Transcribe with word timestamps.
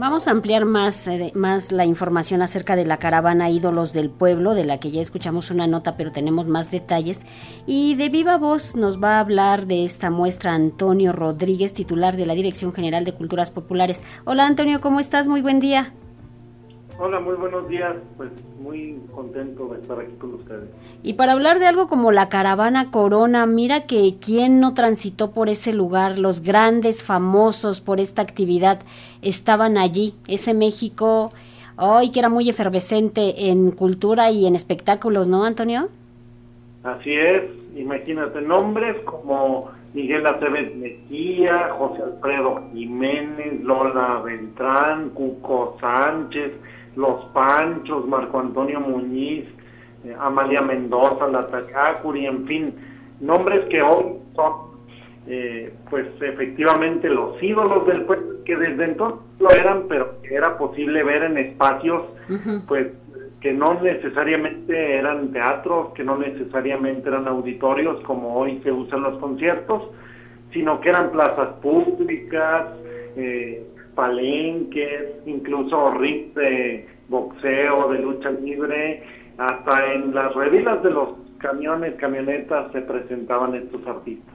Vamos 0.00 0.28
a 0.28 0.30
ampliar 0.30 0.64
más, 0.64 1.06
eh, 1.08 1.30
más 1.34 1.72
la 1.72 1.84
información 1.84 2.40
acerca 2.40 2.74
de 2.74 2.86
la 2.86 2.96
caravana 2.96 3.50
Ídolos 3.50 3.92
del 3.92 4.08
Pueblo, 4.08 4.54
de 4.54 4.64
la 4.64 4.80
que 4.80 4.90
ya 4.90 5.02
escuchamos 5.02 5.50
una 5.50 5.66
nota, 5.66 5.98
pero 5.98 6.10
tenemos 6.10 6.46
más 6.46 6.70
detalles. 6.70 7.26
Y 7.66 7.96
de 7.96 8.08
viva 8.08 8.38
voz 8.38 8.74
nos 8.76 8.98
va 8.98 9.16
a 9.16 9.20
hablar 9.20 9.66
de 9.66 9.84
esta 9.84 10.08
muestra 10.08 10.54
Antonio 10.54 11.12
Rodríguez, 11.12 11.74
titular 11.74 12.16
de 12.16 12.24
la 12.24 12.34
Dirección 12.34 12.72
General 12.72 13.04
de 13.04 13.12
Culturas 13.12 13.50
Populares. 13.50 14.00
Hola 14.24 14.46
Antonio, 14.46 14.80
¿cómo 14.80 15.00
estás? 15.00 15.28
Muy 15.28 15.42
buen 15.42 15.60
día. 15.60 15.92
Hola, 17.02 17.18
muy 17.18 17.34
buenos 17.36 17.66
días. 17.66 17.96
Pues 18.18 18.28
muy 18.60 19.00
contento 19.14 19.68
de 19.68 19.80
estar 19.80 19.98
aquí 19.98 20.12
con 20.18 20.34
ustedes. 20.34 20.68
Y 21.02 21.14
para 21.14 21.32
hablar 21.32 21.58
de 21.58 21.64
algo 21.66 21.88
como 21.88 22.12
la 22.12 22.28
caravana 22.28 22.90
Corona, 22.90 23.46
mira 23.46 23.86
que 23.86 24.16
quién 24.20 24.60
no 24.60 24.74
transitó 24.74 25.30
por 25.30 25.48
ese 25.48 25.72
lugar, 25.72 26.18
los 26.18 26.42
grandes 26.42 27.02
famosos 27.02 27.80
por 27.80 28.00
esta 28.00 28.20
actividad 28.20 28.80
estaban 29.22 29.78
allí. 29.78 30.12
Ese 30.28 30.52
México, 30.52 31.32
hoy 31.78 32.12
que 32.12 32.18
era 32.18 32.28
muy 32.28 32.50
efervescente 32.50 33.48
en 33.48 33.70
cultura 33.70 34.30
y 34.30 34.44
en 34.44 34.54
espectáculos, 34.54 35.26
¿no, 35.26 35.44
Antonio? 35.44 35.88
Así 36.84 37.14
es. 37.14 37.44
Imagínate 37.76 38.42
nombres 38.42 38.98
como 39.06 39.70
Miguel 39.94 40.26
Aceves 40.26 40.76
Mejía, 40.76 41.70
José 41.78 42.02
Alfredo 42.02 42.62
Jiménez, 42.74 43.62
Lola 43.62 44.20
Beltrán, 44.22 45.08
Cuco 45.10 45.78
Sánchez 45.80 46.52
los 46.96 47.24
Panchos, 47.26 48.06
Marco 48.06 48.40
Antonio 48.40 48.80
Muñiz, 48.80 49.44
eh, 50.04 50.16
Amalia 50.18 50.62
Mendoza, 50.62 51.28
La 51.28 51.46
Tacacuri, 51.46 52.26
en 52.26 52.46
fin, 52.46 52.74
nombres 53.20 53.66
que 53.66 53.82
hoy 53.82 54.16
son, 54.34 54.52
eh, 55.26 55.72
pues 55.88 56.06
efectivamente 56.20 57.08
los 57.08 57.40
ídolos 57.42 57.86
del 57.86 58.02
pueblo, 58.02 58.42
que 58.44 58.56
desde 58.56 58.84
entonces 58.84 59.20
lo 59.38 59.50
eran, 59.50 59.84
pero 59.88 60.20
que 60.22 60.34
era 60.34 60.56
posible 60.56 61.02
ver 61.04 61.22
en 61.24 61.38
espacios, 61.38 62.02
pues 62.66 62.88
que 63.40 63.52
no 63.52 63.80
necesariamente 63.80 64.96
eran 64.96 65.32
teatros, 65.32 65.92
que 65.94 66.04
no 66.04 66.18
necesariamente 66.18 67.08
eran 67.08 67.26
auditorios 67.26 68.00
como 68.02 68.36
hoy 68.36 68.60
se 68.62 68.70
usan 68.70 69.02
los 69.02 69.18
conciertos, 69.18 69.82
sino 70.52 70.80
que 70.80 70.90
eran 70.90 71.10
plazas 71.10 71.48
públicas, 71.62 72.66
eh, 73.16 73.66
palenques, 73.94 75.12
incluso 75.26 75.92
ring 75.92 76.32
de 76.34 76.88
boxeo, 77.08 77.92
de 77.92 77.98
lucha 77.98 78.30
libre, 78.30 79.02
hasta 79.38 79.94
en 79.94 80.14
las 80.14 80.34
revistas 80.34 80.82
de 80.82 80.90
los 80.90 81.08
camiones, 81.38 81.94
camionetas 81.94 82.70
se 82.72 82.82
presentaban 82.82 83.54
estos 83.54 83.86
artistas. 83.86 84.34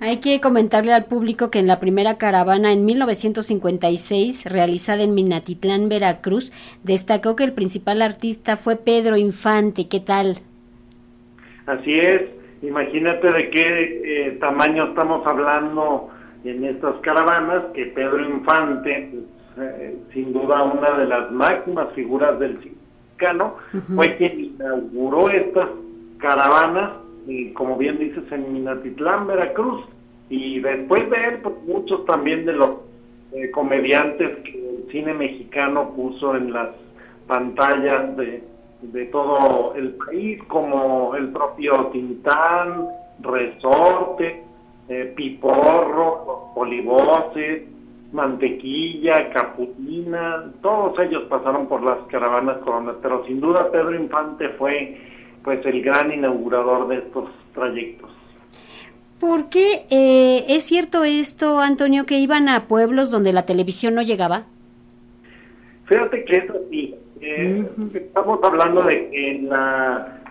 Hay 0.00 0.18
que 0.18 0.40
comentarle 0.40 0.92
al 0.92 1.04
público 1.04 1.50
que 1.50 1.60
en 1.60 1.68
la 1.68 1.78
primera 1.78 2.18
caravana 2.18 2.72
en 2.72 2.84
1956, 2.84 4.46
realizada 4.46 5.02
en 5.04 5.14
Minatitlán, 5.14 5.88
Veracruz, 5.88 6.52
destacó 6.82 7.36
que 7.36 7.44
el 7.44 7.52
principal 7.52 8.02
artista 8.02 8.56
fue 8.56 8.76
Pedro 8.76 9.16
Infante. 9.16 9.88
¿Qué 9.88 10.00
tal? 10.00 10.38
Así 11.66 12.00
es. 12.00 12.22
Imagínate 12.62 13.30
de 13.30 13.50
qué 13.50 14.02
eh, 14.04 14.30
tamaño 14.40 14.88
estamos 14.88 15.26
hablando 15.26 16.10
en 16.50 16.64
estas 16.64 16.96
caravanas, 16.96 17.64
que 17.74 17.86
Pedro 17.86 18.20
Infante, 18.20 19.10
pues, 19.12 19.68
eh, 19.68 19.98
sin 20.12 20.32
duda 20.32 20.62
una 20.62 20.90
de 20.98 21.06
las 21.06 21.30
máximas 21.30 21.92
figuras 21.94 22.38
del 22.38 22.54
mexicano, 22.54 23.56
fue 23.94 24.16
quien 24.16 24.40
inauguró 24.40 25.30
estas 25.30 25.68
caravanas, 26.18 26.92
y 27.26 27.52
como 27.52 27.76
bien 27.76 27.98
dices, 27.98 28.24
en 28.32 28.52
Minatitlán, 28.52 29.26
Veracruz. 29.26 29.84
Y 30.28 30.60
después 30.60 31.08
de 31.10 31.24
él, 31.28 31.38
pues, 31.42 31.54
muchos 31.66 32.04
también 32.06 32.44
de 32.46 32.54
los 32.54 32.70
eh, 33.32 33.50
comediantes 33.50 34.38
que 34.38 34.52
el 34.52 34.90
cine 34.90 35.14
mexicano 35.14 35.90
puso 35.94 36.34
en 36.34 36.52
las 36.52 36.70
pantallas 37.26 38.16
de, 38.16 38.42
de 38.82 39.04
todo 39.06 39.74
el 39.76 39.90
país, 39.90 40.42
como 40.48 41.14
el 41.14 41.28
propio 41.28 41.86
Tintán, 41.92 42.88
Resorte, 43.20 44.42
eh, 44.88 45.12
piporro, 45.14 46.31
olivoces, 46.54 47.62
mantequilla, 48.12 49.30
caputina, 49.30 50.52
todos 50.60 50.98
ellos 51.00 51.24
pasaron 51.24 51.66
por 51.66 51.82
las 51.82 51.98
caravanas 52.08 52.58
coronas, 52.58 52.96
pero 53.02 53.24
sin 53.24 53.40
duda 53.40 53.70
Pedro 53.70 53.94
Infante 53.94 54.50
fue 54.50 54.98
pues 55.42 55.64
el 55.66 55.82
gran 55.82 56.12
inaugurador 56.12 56.88
de 56.88 56.98
estos 56.98 57.30
trayectos. 57.54 58.10
¿Por 59.18 59.48
qué 59.48 59.86
eh, 59.90 60.46
es 60.48 60.64
cierto 60.64 61.04
esto, 61.04 61.60
Antonio, 61.60 62.06
que 62.06 62.18
iban 62.18 62.48
a 62.48 62.66
pueblos 62.66 63.10
donde 63.10 63.32
la 63.32 63.46
televisión 63.46 63.94
no 63.94 64.02
llegaba? 64.02 64.44
Fíjate 65.86 66.24
que 66.24 66.36
es 66.38 66.50
así. 66.50 66.94
Eh, 67.20 67.64
estamos 67.94 68.40
hablando 68.42 68.82
de 68.82 69.10
que 69.10 69.30
en 69.30 69.48
la 69.48 70.21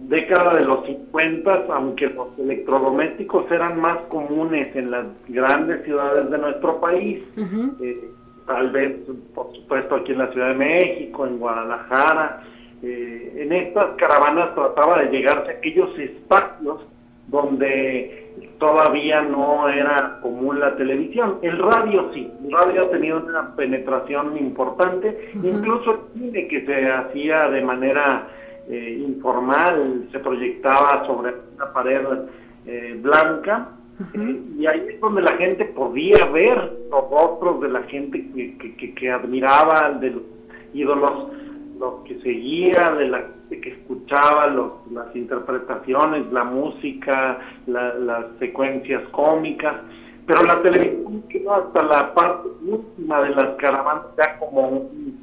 década 0.00 0.54
de 0.54 0.64
los 0.64 0.86
50, 0.86 1.66
aunque 1.72 2.08
los 2.08 2.38
electrodomésticos 2.38 3.50
eran 3.50 3.80
más 3.80 3.98
comunes 4.08 4.74
en 4.74 4.90
las 4.90 5.06
grandes 5.28 5.84
ciudades 5.84 6.30
de 6.30 6.38
nuestro 6.38 6.80
país, 6.80 7.22
eh, 7.36 8.10
tal 8.46 8.70
vez, 8.70 8.96
por 9.34 9.54
supuesto, 9.54 9.96
aquí 9.96 10.12
en 10.12 10.18
la 10.18 10.32
Ciudad 10.32 10.48
de 10.48 10.54
México, 10.54 11.26
en 11.26 11.38
Guadalajara, 11.38 12.42
eh, 12.82 13.34
en 13.36 13.52
estas 13.52 13.96
caravanas 13.96 14.54
trataba 14.54 15.02
de 15.02 15.10
llegarse 15.10 15.50
a 15.50 15.54
aquellos 15.54 15.96
espacios 15.98 16.80
donde 17.28 18.32
todavía 18.58 19.22
no 19.22 19.68
era 19.68 20.18
común 20.22 20.58
la 20.58 20.74
televisión. 20.76 21.38
El 21.42 21.58
radio 21.58 22.10
sí, 22.12 22.30
el 22.44 22.50
radio 22.50 22.84
ha 22.84 22.90
tenido 22.90 23.18
una 23.24 23.54
penetración 23.54 24.36
importante, 24.38 25.30
incluso 25.34 25.92
el 25.92 26.20
cine 26.20 26.48
que 26.48 26.64
se 26.66 26.90
hacía 26.90 27.48
de 27.48 27.62
manera 27.62 28.26
eh, 28.70 29.02
informal, 29.04 30.06
se 30.12 30.20
proyectaba 30.20 31.04
sobre 31.04 31.34
una 31.56 31.72
pared 31.72 32.02
eh, 32.66 32.96
blanca, 33.02 33.70
eh, 34.14 34.40
y 34.56 34.64
ahí 34.64 34.86
es 34.90 35.00
donde 35.00 35.22
la 35.22 35.32
gente 35.32 35.64
podía 35.64 36.24
ver 36.26 36.78
los 36.88 37.10
rostros 37.10 37.62
de 37.62 37.68
la 37.68 37.82
gente 37.82 38.24
que, 38.32 38.94
que, 38.94 39.10
admiraba, 39.10 39.90
de 39.94 40.10
los 40.10 40.22
ídolos, 40.72 41.32
los 41.80 42.04
que 42.04 42.20
seguía, 42.20 42.92
de 42.92 43.08
la 43.08 43.18
gente 43.18 43.60
que 43.60 43.70
escuchaba 43.70 44.46
los, 44.46 44.72
las 44.92 45.16
interpretaciones, 45.16 46.30
la 46.30 46.44
música, 46.44 47.40
las 47.66 48.26
secuencias 48.38 49.02
cómicas, 49.08 49.78
pero 50.28 50.44
la 50.44 50.62
televisión 50.62 51.24
quedó 51.28 51.54
hasta 51.54 51.82
la 51.82 52.14
parte 52.14 52.48
última 52.68 53.20
de 53.22 53.30
las 53.30 53.56
caravanas 53.56 54.04
ya 54.16 54.38
como 54.38 54.68
un, 54.68 55.18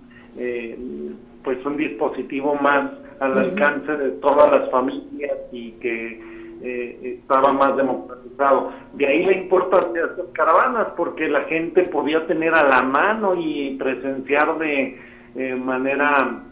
pues 1.46 1.66
un 1.66 1.78
dispositivo 1.78 2.56
más 2.56 2.92
al 3.20 3.38
alcance 3.38 3.92
de 3.92 4.12
todas 4.12 4.52
las 4.52 4.70
familias 4.70 5.38
y 5.52 5.72
que 5.74 6.22
eh, 6.62 7.20
estaba 7.22 7.54
más 7.54 7.76
democratizado. 7.78 8.72
De 8.94 9.08
ahí 9.08 9.26
la 9.26 9.34
importancia 9.34 10.02
de 10.02 10.08
estas 10.12 10.28
caravanas, 10.34 10.88
porque 10.96 11.28
la 11.28 11.42
gente 11.42 11.84
podía 11.84 12.26
tener 12.28 12.54
a 12.56 12.68
la 12.68 12.82
mano 12.82 13.36
y 13.36 13.76
presenciar 13.78 14.58
de 14.58 15.00
eh, 15.36 15.56
manera 15.56 16.44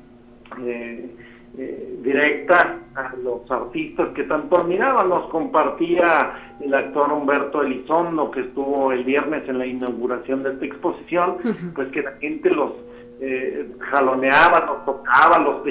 eh, 0.64 2.00
directa 2.02 2.80
a 2.96 3.16
los 3.24 3.50
artistas 3.50 4.09
que 4.09 4.24
tanto 4.24 4.58
admiraban. 4.58 5.09
Nos 5.09 5.28
compartía 5.30 6.56
el 6.59 6.74
actor 6.74 7.12
Humberto 7.12 7.62
Elizondo, 7.62 8.30
que 8.31 8.42
estuvo 8.42 8.92
el 8.92 9.04
viernes 9.04 9.48
en 9.48 9.59
la 9.59 9.66
inauguración 9.66 10.44
de 10.44 10.52
esta 10.54 10.66
exposición, 10.66 11.38
pues 11.74 11.88
que 11.90 12.02
la 12.02 12.12
gente 12.14 12.50
los 12.50 12.74
eh, 13.22 13.72
jaloneaba, 13.80 14.66
los 14.66 14.86
tocaba, 14.86 15.40
los 15.40 15.64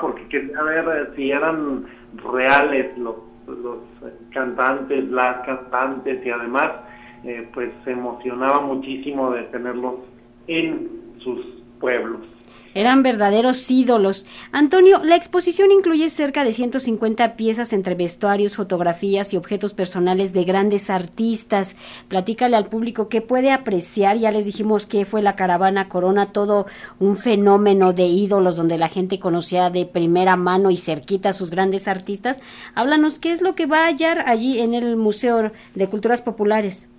porque 0.00 0.26
quería 0.28 0.62
ver 0.62 0.88
eh, 0.88 1.10
si 1.16 1.30
eran 1.30 1.86
reales 2.32 2.96
los, 2.98 3.16
los 3.46 3.78
cantantes, 4.30 5.04
las 5.10 5.44
cantantes 5.44 6.24
y 6.24 6.30
además 6.30 6.70
eh, 7.24 7.48
pues 7.52 7.70
se 7.84 7.92
emocionaba 7.92 8.60
muchísimo 8.60 9.30
de 9.32 9.42
tenerlos 9.44 9.94
en 10.46 10.88
sus 11.18 11.44
pueblos. 11.80 12.20
Eran 12.76 13.02
verdaderos 13.02 13.70
ídolos. 13.70 14.26
Antonio, 14.52 15.02
la 15.02 15.16
exposición 15.16 15.72
incluye 15.72 16.10
cerca 16.10 16.44
de 16.44 16.52
150 16.52 17.34
piezas 17.34 17.72
entre 17.72 17.94
vestuarios, 17.94 18.54
fotografías 18.54 19.32
y 19.32 19.38
objetos 19.38 19.72
personales 19.72 20.34
de 20.34 20.44
grandes 20.44 20.90
artistas. 20.90 21.74
Platícale 22.08 22.54
al 22.54 22.66
público 22.66 23.08
qué 23.08 23.22
puede 23.22 23.50
apreciar. 23.50 24.18
Ya 24.18 24.30
les 24.30 24.44
dijimos 24.44 24.84
que 24.84 25.06
fue 25.06 25.22
la 25.22 25.36
caravana 25.36 25.88
Corona, 25.88 26.32
todo 26.32 26.66
un 26.98 27.16
fenómeno 27.16 27.94
de 27.94 28.04
ídolos 28.04 28.56
donde 28.56 28.76
la 28.76 28.90
gente 28.90 29.18
conocía 29.18 29.70
de 29.70 29.86
primera 29.86 30.36
mano 30.36 30.70
y 30.70 30.76
cerquita 30.76 31.30
a 31.30 31.32
sus 31.32 31.50
grandes 31.50 31.88
artistas. 31.88 32.40
Háblanos 32.74 33.18
qué 33.18 33.32
es 33.32 33.40
lo 33.40 33.54
que 33.54 33.64
va 33.64 33.84
a 33.84 33.86
hallar 33.86 34.24
allí 34.26 34.60
en 34.60 34.74
el 34.74 34.98
Museo 34.98 35.50
de 35.74 35.88
Culturas 35.88 36.20
Populares. 36.20 36.90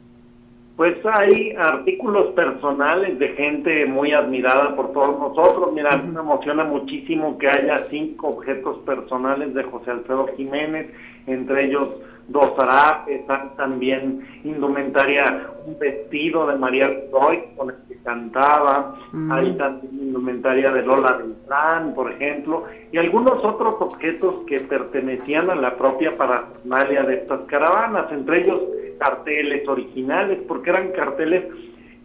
Pues 0.77 0.95
hay 1.11 1.55
artículos 1.57 2.27
personales 2.27 3.17
de 3.17 3.29
gente 3.29 3.87
muy 3.87 4.11
admirada 4.11 4.75
por 4.75 4.93
todos 4.93 5.19
nosotros. 5.19 5.73
Mira, 5.73 5.97
me 5.97 6.19
emociona 6.19 6.63
muchísimo 6.63 7.35
que 7.39 7.49
haya 7.49 7.87
cinco 7.89 8.27
objetos 8.27 8.77
personales 8.85 9.55
de 9.55 9.63
José 9.63 9.89
Alfredo 9.89 10.27
Jiménez, 10.37 10.93
entre 11.25 11.65
ellos 11.65 11.89
dos 12.27 12.53
harapes, 12.59 13.21
también 13.55 14.21
indumentaria, 14.43 15.47
un 15.65 15.79
vestido 15.79 16.45
de 16.45 16.57
María 16.57 16.91
Roy 17.11 17.43
con 17.55 17.69
el 17.69 17.75
que 17.87 17.97
cantaba, 18.03 18.95
hay 19.31 19.53
también 19.53 19.93
indumentaria 19.93 20.71
de 20.71 20.83
Lola 20.83 21.13
Beltrán, 21.13 21.95
por 21.95 22.11
ejemplo, 22.11 22.65
y 22.91 22.97
algunos 22.97 23.43
otros 23.43 23.75
objetos 23.79 24.45
que 24.45 24.59
pertenecían 24.59 25.49
a 25.49 25.55
la 25.55 25.75
propia 25.75 26.15
parafernalia 26.17 27.03
de 27.03 27.15
estas 27.15 27.41
caravanas, 27.47 28.11
entre 28.11 28.43
ellos 28.43 28.61
carteles 28.97 29.67
originales, 29.67 30.39
porque 30.47 30.69
eran 30.69 30.91
carteles 30.91 31.45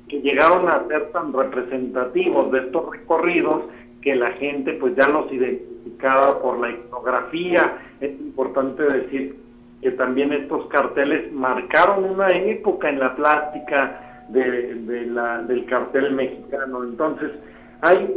que 0.09 0.21
llegaron 0.21 0.69
a 0.69 0.87
ser 0.89 1.11
tan 1.13 1.33
representativos 1.33 2.53
de 2.53 2.59
estos 2.61 2.91
recorridos 2.91 3.63
que 4.03 4.15
la 4.15 4.33
gente 4.33 4.75
pues 4.75 4.95
ya 4.97 5.09
los 5.09 5.33
identificaba 5.33 6.41
por 6.43 6.59
la 6.61 6.71
etnografía. 6.71 7.79
Es 8.01 8.11
importante 8.21 8.83
decir 8.83 9.37
que 9.81 9.93
también 9.93 10.33
estos 10.33 10.67
carteles 10.67 11.33
marcaron 11.33 12.05
una 12.05 12.31
época 12.31 12.89
en 12.89 12.99
la 12.99 13.15
plástica 13.15 14.25
de, 14.29 14.75
del 14.75 15.65
cartel 15.67 16.13
mexicano. 16.13 16.85
Entonces, 16.85 17.31
hay 17.81 18.09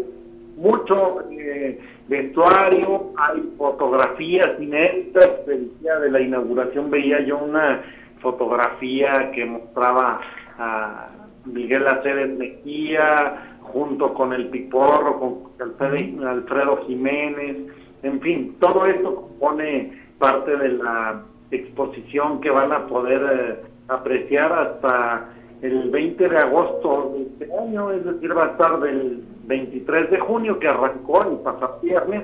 mucho 0.58 1.24
eh, 1.32 1.80
vestuario, 2.08 3.12
hay 3.18 3.54
fotografías 3.58 4.60
inéditas. 4.60 5.30
El 5.48 5.72
día 5.80 6.00
de 6.00 6.12
la 6.12 6.22
inauguración 6.22 6.90
veía 6.90 7.22
yo 7.22 7.38
una 7.38 7.82
fotografía 8.26 9.32
que 9.34 9.46
mostraba 9.46 10.20
a 10.58 11.10
Miguel 11.46 11.88
Aceves 11.88 12.36
Mejía 12.40 13.60
junto 13.62 14.16
con 14.16 14.34
el 14.34 14.48
Piporro, 14.48 15.20
con 15.20 16.26
Alfredo 16.28 16.78
Jiménez, 16.88 17.58
en 18.02 18.20
fin, 18.22 18.56
todo 18.60 18.88
esto 18.88 19.16
compone 19.16 20.02
parte 20.18 20.58
de 20.58 20.70
la 20.70 21.24
exposición 21.52 22.42
que 22.42 22.50
van 22.50 22.72
a 22.72 22.88
poder 22.88 23.22
eh, 23.32 23.64
apreciar 23.88 24.52
hasta 24.52 25.30
el 25.62 25.92
20 25.92 26.30
de 26.30 26.38
agosto 26.38 27.14
de 27.16 27.24
este 27.24 27.58
año, 27.58 27.92
es 27.92 28.04
decir, 28.06 28.36
va 28.36 28.46
a 28.46 28.52
estar 28.52 28.80
del 28.80 29.24
23 29.46 30.10
de 30.12 30.20
junio 30.20 30.58
que 30.58 30.68
arrancó 30.68 31.24
el 31.24 31.38
pasado 31.38 31.80
viernes 31.82 32.24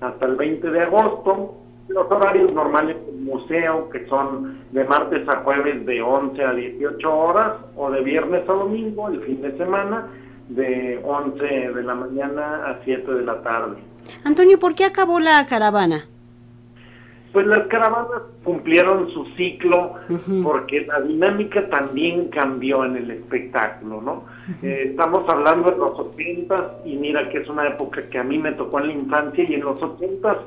hasta 0.00 0.26
el 0.26 0.36
20 0.36 0.70
de 0.70 0.80
agosto. 0.80 1.54
Los 1.90 2.10
horarios 2.10 2.52
normales 2.52 2.96
del 3.04 3.16
museo, 3.16 3.90
que 3.90 4.06
son 4.06 4.60
de 4.70 4.84
martes 4.84 5.28
a 5.28 5.38
jueves 5.38 5.84
de 5.84 6.00
11 6.00 6.42
a 6.42 6.52
18 6.52 7.12
horas, 7.12 7.52
o 7.76 7.90
de 7.90 8.00
viernes 8.00 8.48
a 8.48 8.52
domingo, 8.52 9.08
el 9.08 9.20
fin 9.22 9.42
de 9.42 9.56
semana, 9.56 10.06
de 10.48 11.00
11 11.04 11.44
de 11.44 11.82
la 11.82 11.94
mañana 11.94 12.70
a 12.70 12.78
7 12.84 13.12
de 13.12 13.22
la 13.22 13.42
tarde. 13.42 13.78
Antonio, 14.24 14.58
¿por 14.58 14.76
qué 14.76 14.84
acabó 14.84 15.18
la 15.18 15.44
caravana? 15.46 16.06
Pues 17.32 17.46
las 17.46 17.66
caravanas 17.68 18.22
cumplieron 18.42 19.08
su 19.10 19.24
ciclo 19.36 19.94
porque 20.42 20.84
la 20.86 21.00
dinámica 21.00 21.68
también 21.68 22.28
cambió 22.28 22.84
en 22.84 22.96
el 22.96 23.10
espectáculo, 23.10 24.00
¿no? 24.00 24.24
Eh, 24.62 24.88
estamos 24.90 25.28
hablando 25.28 25.70
de 25.70 25.76
los 25.76 25.96
80 25.96 26.80
y 26.84 26.96
mira 26.96 27.28
que 27.28 27.38
es 27.38 27.48
una 27.48 27.68
época 27.68 28.08
que 28.08 28.18
a 28.18 28.24
mí 28.24 28.38
me 28.38 28.52
tocó 28.52 28.80
en 28.80 28.86
la 28.88 28.92
infancia 28.94 29.44
y 29.48 29.54
en 29.54 29.60
los 29.60 29.80
80 29.80 30.38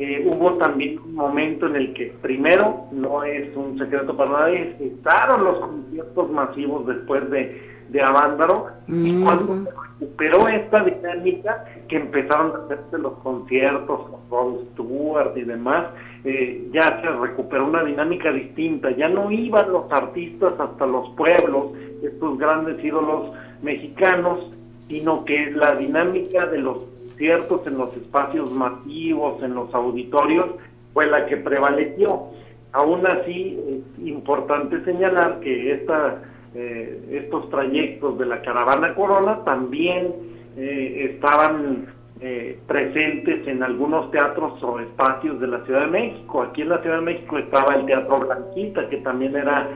eh, 0.00 0.24
hubo 0.26 0.54
también 0.54 0.98
un 0.98 1.14
momento 1.14 1.66
en 1.66 1.76
el 1.76 1.92
que 1.92 2.06
primero, 2.22 2.86
no 2.90 3.22
es 3.22 3.54
un 3.54 3.78
secreto 3.78 4.16
para 4.16 4.30
nadie, 4.30 4.74
estaron 4.80 5.44
los 5.44 5.60
conciertos 5.60 6.30
masivos 6.30 6.86
después 6.86 7.28
de, 7.28 7.84
de 7.90 8.00
Avándaro 8.00 8.68
y 8.88 9.22
cuando 9.22 9.66
recuperó 10.00 10.48
esta 10.48 10.84
dinámica 10.84 11.66
que 11.86 11.96
empezaron 11.96 12.52
a 12.52 12.64
hacerse 12.64 12.96
los 12.96 13.12
conciertos 13.18 14.00
con 14.08 14.30
Rod 14.30 14.72
Stewart 14.72 15.36
y 15.36 15.42
demás, 15.42 15.88
eh, 16.24 16.66
ya 16.72 16.98
se 17.02 17.10
recuperó 17.10 17.66
una 17.66 17.84
dinámica 17.84 18.32
distinta, 18.32 18.92
ya 18.92 19.10
no 19.10 19.30
iban 19.30 19.70
los 19.70 19.92
artistas 19.92 20.54
hasta 20.58 20.86
los 20.86 21.10
pueblos, 21.10 21.72
estos 22.02 22.38
grandes 22.38 22.82
ídolos 22.82 23.32
mexicanos, 23.60 24.50
sino 24.88 25.26
que 25.26 25.50
la 25.50 25.74
dinámica 25.76 26.46
de 26.46 26.58
los 26.58 26.78
conciertos 27.20 27.66
en 27.66 27.76
los 27.76 27.94
espacios 27.96 28.50
masivos, 28.50 29.42
en 29.42 29.54
los 29.54 29.74
auditorios, 29.74 30.46
fue 30.94 31.06
la 31.06 31.26
que 31.26 31.36
prevaleció. 31.36 32.28
Aún 32.72 33.06
así, 33.06 33.58
es 33.68 34.06
importante 34.06 34.82
señalar 34.84 35.40
que 35.40 35.72
esta, 35.72 36.22
eh, 36.54 37.22
estos 37.22 37.50
trayectos 37.50 38.18
de 38.18 38.24
la 38.24 38.40
caravana 38.40 38.94
Corona 38.94 39.44
también 39.44 40.14
eh, 40.56 41.10
estaban 41.12 41.88
eh, 42.22 42.58
presentes 42.66 43.46
en 43.46 43.62
algunos 43.62 44.10
teatros 44.12 44.62
o 44.62 44.80
espacios 44.80 45.38
de 45.40 45.48
la 45.48 45.60
Ciudad 45.66 45.82
de 45.82 45.88
México. 45.88 46.40
Aquí 46.40 46.62
en 46.62 46.70
la 46.70 46.78
Ciudad 46.80 46.96
de 46.96 47.04
México 47.04 47.36
estaba 47.36 47.74
el 47.74 47.84
Teatro 47.84 48.20
Blanquita, 48.20 48.88
que 48.88 48.96
también 48.98 49.36
era 49.36 49.68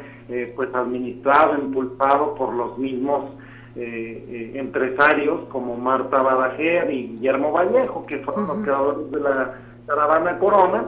pues 0.57 0.75
administrado, 0.75 1.59
impulsado 1.59 2.35
por 2.35 2.55
los 2.55 2.79
mismos 2.79 3.27
eh, 3.77 4.53
empresarios 4.55 5.47
como 5.51 5.77
Marta 5.77 6.23
Badajer 6.23 6.93
y 6.93 7.09
Guillermo 7.09 7.53
Vallejo, 7.53 8.05
que 8.07 8.19
fueron 8.19 8.47
los 8.47 8.59
creadores 8.59 9.11
de 9.11 9.21
la 9.21 9.55
caravana 9.87 10.39
Corona. 10.39 10.85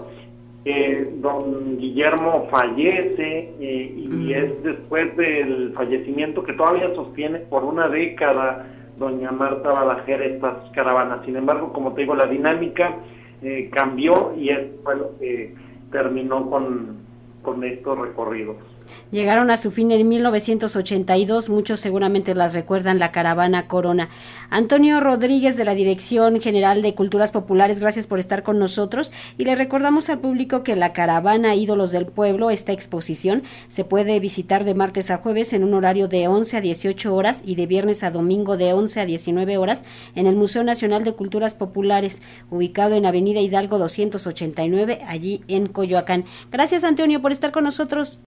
don 1.20 1.78
Guillermo 1.78 2.48
fallece 2.50 3.54
y 3.60 4.32
es 4.32 4.62
después 4.62 5.16
del 5.16 5.72
fallecimiento 5.74 6.42
que 6.42 6.54
todavía 6.54 6.94
sostiene 6.94 7.38
por 7.40 7.64
una 7.64 7.88
década 7.88 8.66
doña 8.98 9.30
Marta 9.30 9.70
Balajer 9.70 10.22
estas 10.22 10.70
caravanas. 10.70 11.24
Sin 11.24 11.36
embargo, 11.36 11.72
como 11.72 11.92
te 11.92 12.02
digo, 12.02 12.14
la 12.14 12.26
dinámica 12.26 12.96
eh, 13.42 13.68
cambió 13.72 14.34
y 14.36 14.50
es 14.50 14.66
fue 14.82 14.96
lo 14.96 15.18
que 15.18 15.54
terminó 15.90 16.50
con, 16.50 16.96
con 17.42 17.64
estos 17.64 17.98
recorridos. 17.98 18.56
Llegaron 19.12 19.53
a 19.53 19.56
su 19.56 19.70
fin 19.70 19.93
en 19.93 20.08
1982, 20.08 21.49
muchos 21.49 21.79
seguramente 21.79 22.35
las 22.35 22.55
recuerdan, 22.55 22.99
la 22.99 23.12
caravana 23.12 23.69
Corona. 23.69 24.08
Antonio 24.50 24.99
Rodríguez 24.99 25.56
de 25.56 25.64
la 25.64 25.76
Dirección 25.76 26.41
General 26.41 26.82
de 26.82 26.94
Culturas 26.97 27.31
Populares, 27.31 27.79
gracias 27.79 28.08
por 28.08 28.19
estar 28.19 28.43
con 28.43 28.58
nosotros 28.58 29.12
y 29.38 29.44
le 29.44 29.55
recordamos 29.55 30.11
al 30.11 30.19
público 30.19 30.64
que 30.64 30.75
la 30.75 30.93
caravana 30.93 31.55
Ídolos 31.55 31.93
del 31.93 32.06
Pueblo, 32.06 32.50
esta 32.50 32.73
exposición, 32.73 33.44
se 33.69 33.85
puede 33.85 34.19
visitar 34.19 34.64
de 34.64 34.75
martes 34.75 35.12
a 35.12 35.19
jueves 35.19 35.53
en 35.53 35.62
un 35.62 35.75
horario 35.75 36.08
de 36.08 36.26
11 36.26 36.56
a 36.56 36.61
18 36.61 37.14
horas 37.14 37.43
y 37.44 37.55
de 37.55 37.67
viernes 37.67 38.03
a 38.03 38.11
domingo 38.11 38.56
de 38.56 38.73
11 38.73 39.00
a 39.00 39.06
19 39.06 39.56
horas 39.56 39.85
en 40.17 40.26
el 40.26 40.35
Museo 40.35 40.64
Nacional 40.64 41.05
de 41.05 41.12
Culturas 41.12 41.55
Populares, 41.55 42.23
ubicado 42.50 42.97
en 42.97 43.06
Avenida 43.06 43.41
Hidalgo 43.41 43.79
289, 43.79 44.99
allí 45.06 45.43
en 45.47 45.69
Coyoacán. 45.69 46.25
Gracias 46.50 46.82
Antonio 46.82 47.23
por 47.23 47.31
estar 47.31 47.53
con 47.53 47.62
nosotros. 47.62 48.20